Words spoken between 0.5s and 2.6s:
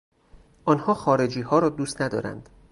آنها خارجیها را دوست ندارند.